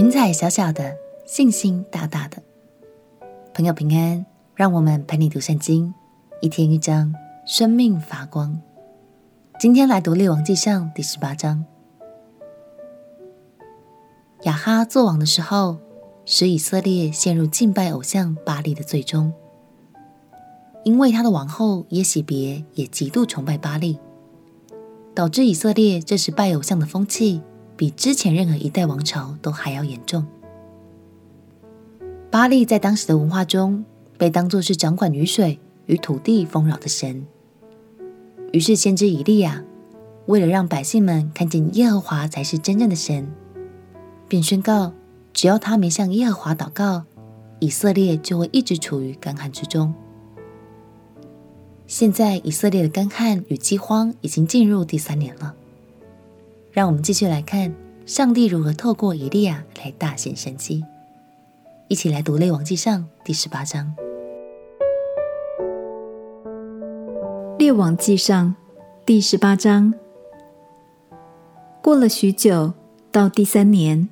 [0.00, 2.42] 云彩小小的，信心大大的。
[3.52, 4.24] 朋友平安，
[4.54, 5.92] 让我们陪你读圣经，
[6.40, 7.14] 一天一章，
[7.46, 8.58] 生命发光。
[9.58, 11.66] 今天来读《列王纪上》第十八章。
[14.44, 15.76] 亚哈作王的时候，
[16.24, 19.30] 使以色列陷入敬拜偶像巴力的最终，
[20.82, 23.98] 因为他的王后耶洗别也极度崇拜巴力，
[25.14, 27.42] 导致以色列这时拜偶像的风气
[27.80, 30.26] 比之前任何一代王朝都还要严重。
[32.30, 33.86] 巴力在当时的文化中
[34.18, 37.26] 被当作是掌管雨水与土地丰饶的神，
[38.52, 39.64] 于是先知以利亚
[40.26, 43.26] 为了让百姓们看见耶和华才是真正的神，
[44.28, 44.92] 便宣告。
[45.32, 47.04] 只要他没向耶和华祷告，
[47.60, 49.94] 以色列就会一直处于干旱之中。
[51.86, 55.54] 现在以色列的干旱与饥荒已经进入第三年了。
[56.72, 57.74] 让我们继续来看
[58.06, 60.84] 上帝如何透过以利亚来大显神迹。
[61.88, 63.92] 一起来读《列王纪上》第十八章。
[67.58, 68.48] 《列王纪上》
[69.04, 69.92] 第十八章。
[71.82, 72.72] 过了许久，
[73.10, 74.08] 到第三年。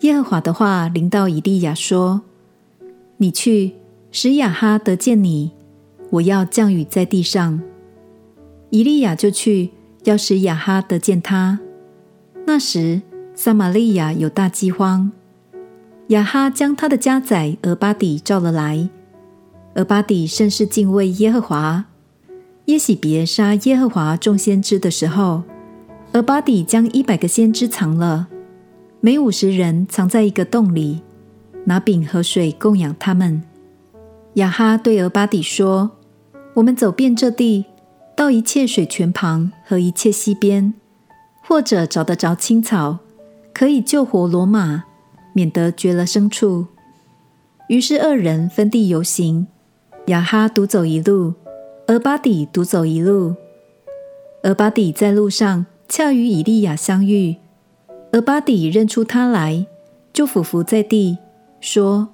[0.00, 2.22] 耶和华的话临到以利亚说
[3.16, 3.74] ：“你去，
[4.12, 5.52] 使亚哈得见你，
[6.10, 7.60] 我要降雨在地上。”
[8.70, 9.70] 以利亚就去，
[10.04, 11.58] 要使亚哈得见他。
[12.48, 13.02] 那时，
[13.34, 15.12] 撒玛利亚有大饥荒。
[16.06, 18.88] 亚哈将他的家宰俄巴底召了来。
[19.74, 21.84] 俄巴底甚是敬畏耶和华。
[22.64, 25.42] 耶洗别杀耶和华众先知的时候，
[26.14, 28.28] 俄巴底将一百个先知藏了。
[29.00, 31.02] 每五十人藏在一个洞里，
[31.66, 33.42] 拿饼和水供养他们。
[34.36, 35.90] 亚哈对俄巴底说
[36.56, 37.66] ：“我们走遍这地，
[38.16, 40.72] 到一切水泉旁和一切溪边，
[41.48, 42.98] 或者找得着青草，
[43.54, 44.84] 可以救活罗马，
[45.32, 46.66] 免得绝了牲畜。”
[47.68, 49.46] 于是二人分地游行，
[50.08, 51.32] 亚哈独走一路，
[51.86, 53.34] 俄巴底独走一路。
[54.42, 57.36] 俄巴底在路上恰与以利亚相遇。
[58.12, 59.66] 俄巴底认出他来，
[60.12, 61.18] 就俯伏在地，
[61.60, 62.08] 说：“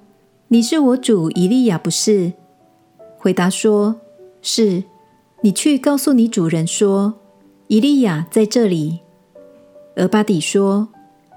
[0.47, 2.31] 你是我主以利亚不是？”
[3.19, 3.97] 回答说
[4.41, 4.85] ：“是。”
[5.41, 7.15] 你去告诉你主人说
[7.67, 9.01] ：“以利亚在这里。”
[9.97, 10.89] 俄巴底说：“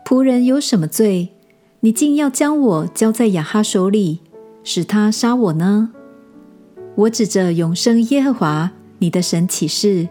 [0.04, 1.28] 仆人有什么罪？
[1.80, 4.20] 你竟要将我交在亚哈手里，
[4.64, 5.92] 使他杀我呢？
[6.96, 10.08] 我指着永生耶和华你的神起誓，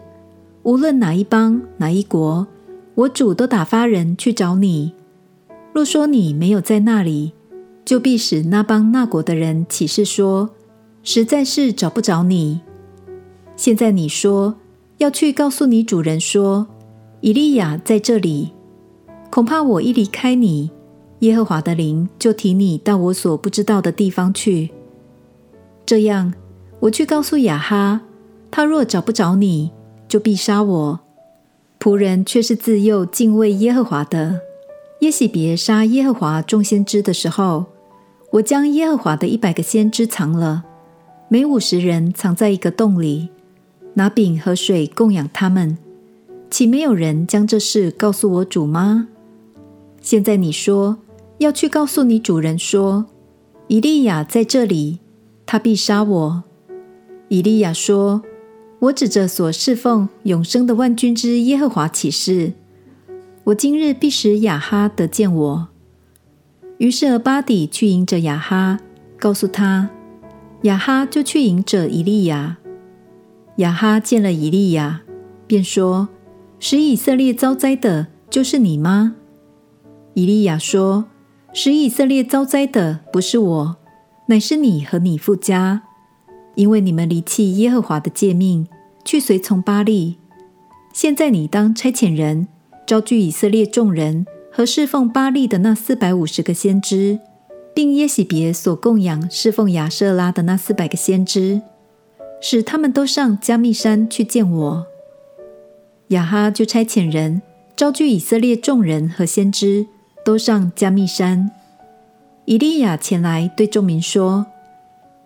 [0.62, 2.46] 无论哪一邦哪一国。”
[2.98, 4.92] 我主都打发人去找你。
[5.72, 7.32] 若说你没有在那里，
[7.84, 10.50] 就必使那邦那国的人起誓说，
[11.04, 12.60] 实在是找不着你。
[13.54, 14.56] 现在你说
[14.96, 16.66] 要去告诉你主人说，
[17.20, 18.52] 以利亚在这里。
[19.30, 20.70] 恐怕我一离开你，
[21.20, 24.70] 耶和华的灵就提你到我所不知道的地方去。
[25.84, 26.32] 这样，
[26.80, 28.00] 我去告诉亚哈，
[28.50, 29.70] 他若找不着你，
[30.08, 31.00] 就必杀我。
[31.78, 34.40] 仆人却是自幼敬畏耶和华的。
[35.00, 37.66] 耶洗别杀耶和华众先知的时候，
[38.32, 40.64] 我将耶和华的一百个先知藏了，
[41.28, 43.28] 每五十人藏在一个洞里，
[43.94, 45.78] 拿饼和水供养他们。
[46.50, 49.08] 岂没有人将这事告诉我主吗？
[50.00, 50.98] 现在你说
[51.38, 53.06] 要去告诉你主人说，
[53.66, 54.98] 以利亚在这里，
[55.46, 56.42] 他必杀我。
[57.28, 58.22] 以利亚说。
[58.80, 62.52] 我指着所侍奉永生的万军之耶和华起誓，
[63.42, 65.68] 我今日必使亚哈得见我。
[66.76, 68.78] 于是俄巴底去迎着亚哈，
[69.18, 69.90] 告诉他，
[70.62, 72.58] 亚哈就去迎着以利亚。
[73.56, 75.00] 亚哈见了以利亚，
[75.48, 76.08] 便说
[76.60, 79.16] ：“使以色列遭灾的，就是你吗？”
[80.14, 81.06] 以利亚说
[81.54, 83.76] ：“使以色列遭灾的，不是我，
[84.26, 85.82] 乃是你和你父家。”
[86.56, 88.66] 因为你们离弃耶和华的诫命，
[89.04, 90.18] 去随从巴力，
[90.92, 92.48] 现在你当差遣人，
[92.84, 97.20] 招聚以色列众人和侍奉巴力的那四百五十个先知，
[97.72, 101.62] 并耶洗别所供养侍奉亚瑟拉的那四百个先知，
[102.40, 104.86] 使他们都上加密山去见我。
[106.08, 107.42] 亚哈就差遣人，
[107.76, 109.86] 招聚以色列众人和先知，
[110.24, 111.50] 都上加密山。
[112.46, 114.46] 以利亚前来对众民说。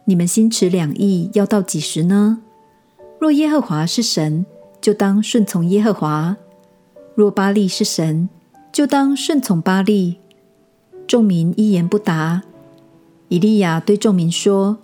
[0.05, 2.38] 你们心持两意，要到几时呢？
[3.20, 4.44] 若耶和华是神，
[4.81, 6.34] 就当顺从耶和华；
[7.14, 8.29] 若巴力是神，
[8.73, 10.17] 就当顺从巴力。
[11.06, 12.43] 众民一言不答。
[13.29, 14.79] 以利亚对众民说：“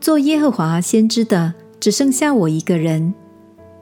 [0.00, 3.14] 做耶和华先知的只剩下我一个人，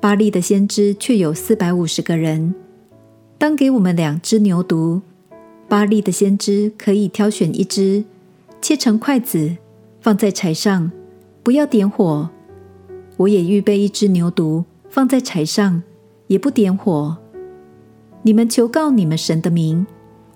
[0.00, 2.54] 巴利的先知却有四百五十个人。
[3.38, 5.00] 当给我们两只牛犊，
[5.69, 8.04] 巴利的先知可以挑选一只，
[8.60, 9.56] 切成筷子，
[10.00, 10.90] 放在柴上，
[11.43, 12.31] 不要点火。
[13.16, 15.82] 我也预备一只牛犊，放在柴上，
[16.28, 17.16] 也不点火。
[18.22, 19.87] 你们求告你们神的名，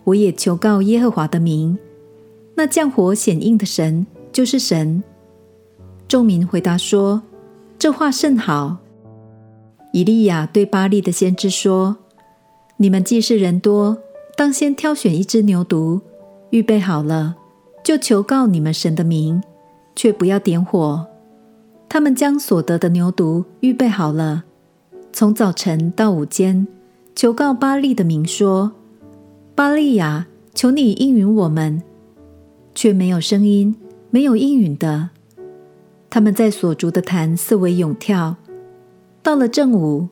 [0.05, 1.79] 我也求告耶和华的名。
[2.55, 5.03] 那降火显应的神就是神。
[6.09, 7.23] 众民回答说
[7.79, 8.79] ：“这话甚好。”
[9.93, 11.97] 以利亚对巴力的先知说
[12.79, 13.99] ：“你们既是人多，
[14.37, 16.01] 当先挑选一只牛犊，
[16.51, 17.37] 预备好了，
[17.83, 19.43] 就求告你们神的名，
[19.97, 21.07] 却不要点火。”
[21.89, 24.45] 他们将所得的牛犊预备好了，
[25.13, 26.69] 从早晨到午间，
[27.17, 28.71] 求告巴力的名说
[29.57, 31.83] ：“巴力呀，求你应允我们。”
[32.73, 33.75] 却没有声音，
[34.11, 35.11] 没有应允的。
[36.09, 38.37] 他们在所逐的坛四围涌跳。
[39.23, 40.09] 到了正午，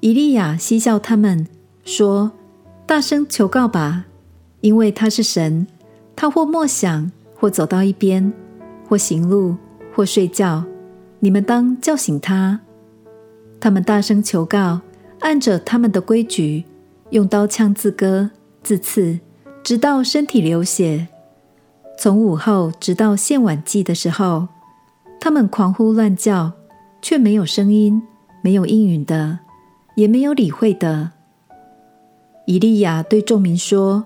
[0.00, 1.46] 以利亚嬉笑他们，
[1.84, 2.32] 说
[2.86, 4.04] ：“大声求告吧，
[4.60, 5.66] 因为他是神。
[6.14, 8.32] 他或默想，或走到一边，
[8.88, 9.56] 或行路，
[9.94, 10.64] 或睡觉。
[11.20, 12.60] 你们当叫醒他。”
[13.58, 14.80] 他们大声求告，
[15.20, 16.64] 按着他们的规矩，
[17.10, 18.30] 用刀枪自割
[18.62, 19.18] 自刺，
[19.62, 21.08] 直到身体流血。
[21.98, 24.48] 从午后直到献晚祭的时候。
[25.24, 26.50] 他们狂呼乱叫，
[27.00, 28.02] 却没有声音，
[28.42, 29.38] 没有应允的，
[29.94, 31.12] 也没有理会的。
[32.46, 34.04] 以利亚对众民说：“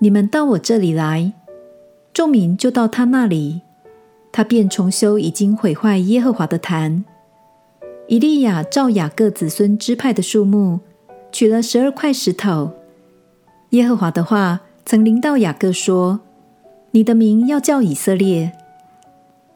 [0.00, 1.32] 你们到我这里来。”
[2.12, 3.62] 众民就到他那里，
[4.30, 7.04] 他便重修已经毁坏耶和华的坛。
[8.08, 10.80] 以利亚照雅各子孙支派的数目，
[11.30, 12.72] 取了十二块石头。
[13.70, 16.20] 耶和华的话曾临到雅各说
[16.90, 18.52] ：“你的名要叫以色列。”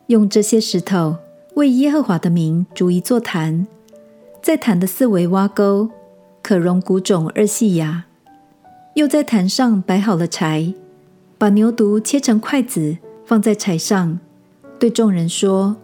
[0.06, 1.16] 用这些石头
[1.54, 3.66] 为耶和华的名筑一座坛，
[4.46, 5.90] 在坛的四围挖沟，
[6.40, 8.04] 可容谷种二细亚。
[8.94, 10.72] 又在坛上摆好了柴，
[11.36, 14.20] 把牛犊切成筷子，放在柴上，
[14.78, 15.74] 对众人说：“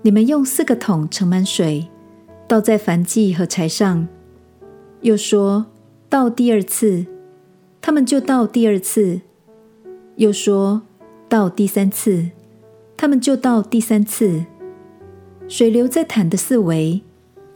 [0.00, 1.88] 你们用四个桶盛满水，
[2.48, 4.08] 倒在燔祭和柴上。”
[5.02, 5.66] 又说
[6.08, 7.04] ：“倒第二次。”
[7.82, 9.20] 他们就倒第二次。
[10.16, 10.80] 又说
[11.28, 12.30] ：“倒第三次。”
[12.96, 14.46] 他们就倒第三次，
[15.46, 17.02] 水流在坛的四围，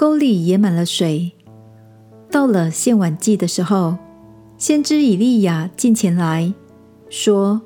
[0.04, 1.32] 沟里也满了水。
[2.30, 3.96] 到了献晚祭的时候，
[4.58, 6.52] 先知以利亚近前来
[7.08, 7.62] 说：“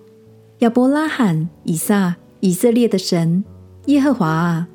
[0.63, 3.43] 亚伯拉罕、以撒、以色列的神
[3.87, 4.69] 耶和华啊，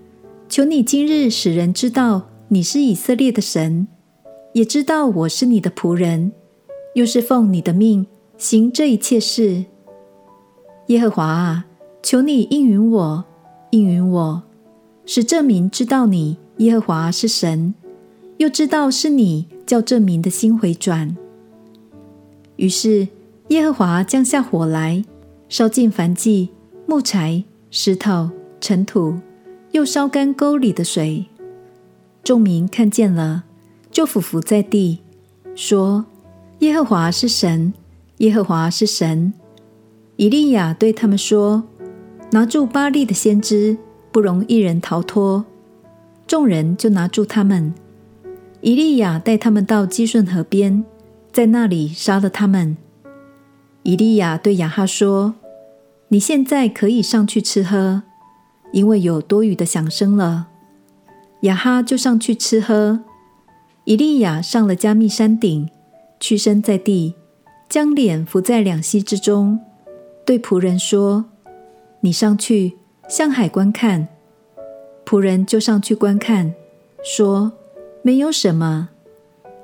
[0.50, 3.88] 求你今日使人知道你是以色列的神，
[4.52, 6.34] 也知道我是你的仆人，
[6.96, 8.06] 又是奉你的命
[8.38, 9.64] 行这一切事。
[10.88, 11.68] 耶和华啊。”
[12.04, 13.24] 求你应允我，
[13.72, 14.44] 应允我，
[15.06, 17.74] 使这民知道你耶和华是神，
[18.38, 21.16] 又知道是你叫这民的心回转。
[22.58, 23.08] 于是
[23.50, 25.04] 耶和华降下火来，
[25.50, 26.50] 烧尽凡迹、
[26.86, 28.30] 木柴、石头、
[28.62, 29.20] 尘土，
[29.72, 31.26] 又烧干沟里的水。
[32.24, 33.44] 众民看见了，
[33.92, 35.00] 就俯伏在地，
[35.56, 36.06] 说
[36.60, 37.74] ：“耶和华是神，
[38.18, 39.34] 耶和华是神。”
[40.18, 41.64] 以利亚对他们说。
[42.32, 43.78] 拿住巴力的先知，
[44.12, 45.46] 不容一人逃脱。
[46.26, 47.74] 众人就拿住他们。
[48.62, 50.84] 以利亚带他们到基顺河边，
[51.32, 52.78] 在那里杀了他们。
[53.84, 55.36] 以利亚对亚哈说
[56.08, 58.04] ：“你现在可以上去吃喝，
[58.72, 60.48] 因为有多余的响声了。”
[61.42, 63.02] 亚哈就上去吃喝。
[63.84, 65.70] 以利亚上了加密山顶，
[66.18, 67.16] 屈身在地，
[67.68, 69.60] 将脸伏在两膝之中，
[70.26, 71.26] 对仆人说。
[72.00, 72.78] 你上去
[73.10, 74.08] 向海观看，
[75.06, 76.54] 仆人就上去观看，
[77.04, 77.54] 说
[78.02, 78.90] ：“没有什么。”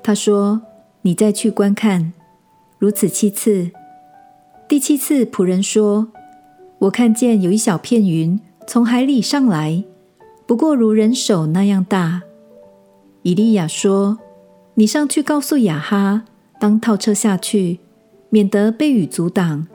[0.02, 0.62] 他说
[1.02, 2.12] ：“你再去观看。”
[2.78, 3.70] 如此七次。
[4.68, 6.08] 第七次，仆人说
[6.80, 9.84] ：“我看见有一小片云从海里上来，
[10.46, 12.22] 不过如人手那样大。”
[13.22, 14.18] 以利亚说
[14.74, 16.24] ：“你上去告诉亚哈，
[16.58, 17.80] 当套车下去，
[18.28, 19.66] 免得被雨阻挡。”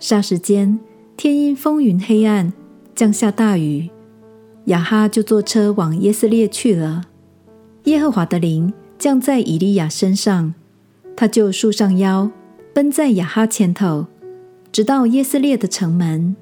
[0.00, 0.78] 霎时间。
[1.16, 2.52] 天阴风云黑暗，
[2.92, 3.88] 降下大雨。
[4.66, 7.04] 亚哈就坐车往耶斯列去了。
[7.84, 10.54] 耶和华的灵降在以利亚身上，
[11.16, 12.30] 他就束上腰，
[12.72, 14.06] 奔在亚哈前头，
[14.72, 16.34] 直到耶斯列的城门。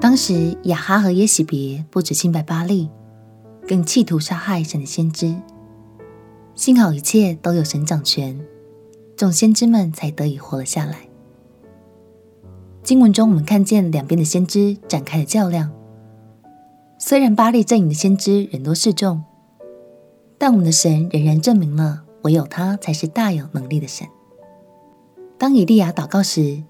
[0.00, 2.88] 当时亚哈和耶洗别不止清白巴力，
[3.68, 5.36] 更企图杀害神的先知。
[6.56, 8.44] 幸好一切都有神掌权。
[9.16, 11.11] 众先知们才得以活了下来。
[12.82, 15.70] 经文中，我们看见两边的先知展开了较量。
[16.98, 19.22] 虽然巴力阵营的先知人多势众，
[20.36, 24.08] 但我们的神仍然证明了唯有他才是大有能力的神。
[25.38, 26.64] 当以利亚祷告时，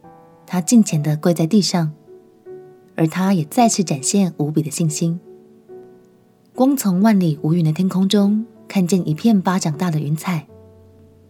[0.47, 1.93] 他敬虔地跪在地上，
[2.95, 5.19] 而他也再次展现无比的信心。
[6.55, 10.47] 光从万里无云的天空中看见一片巴掌大的云彩，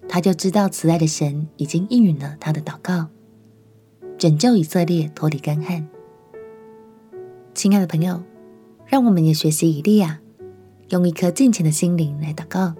[0.09, 3.07] 他就知道慈爱的神已经应允了他的祷告，
[4.23, 5.85] 拯救以色列脱离干旱。
[7.55, 8.23] 亲爱的朋友，
[8.87, 10.21] 让我们也学习以利亚，
[10.91, 12.73] 用一颗敬虔的心灵来祷告，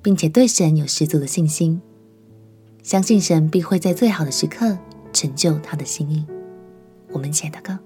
[0.00, 1.82] 并且对神有十足的信心，
[2.82, 4.78] 相信神必会在最好的时刻
[5.12, 6.24] 成就他的心意。
[7.12, 7.76] 我们一起来祷告。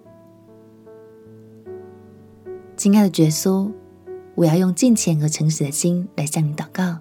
[2.76, 3.68] 亲爱的耶稣，
[4.36, 6.98] 我要用敬虔和诚实的心来向你祷告，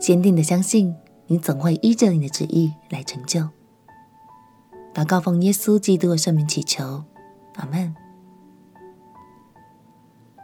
[0.00, 0.94] 坚定的相信
[1.26, 3.50] 你总会依着你的旨意来成就。
[4.96, 7.04] 祷告奉耶稣基督的圣名祈求，
[7.56, 7.94] 阿门。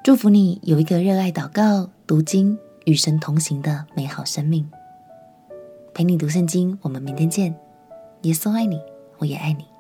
[0.05, 4.71] 祝福你有一个热爱祷告、读经、与神同行的美好生命。
[5.95, 7.59] 陪你读圣经，我们明天见。
[8.25, 8.79] 耶稣爱你，
[9.17, 9.72] 我也爱你。